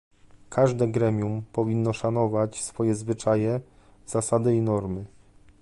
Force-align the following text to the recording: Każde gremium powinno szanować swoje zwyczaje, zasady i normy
Każde 0.49 0.87
gremium 0.87 1.41
powinno 1.53 1.93
szanować 1.93 2.63
swoje 2.63 2.95
zwyczaje, 2.95 3.61
zasady 4.07 4.55
i 4.55 4.61
normy 4.61 5.05